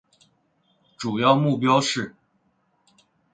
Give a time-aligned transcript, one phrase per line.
[0.97, 2.15] 主要目标是